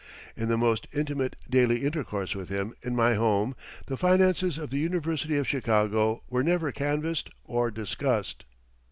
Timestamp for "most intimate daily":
0.57-1.85